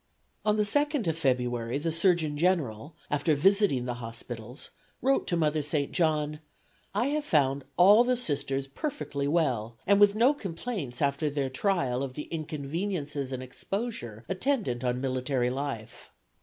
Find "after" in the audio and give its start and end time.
3.11-3.35, 11.03-11.29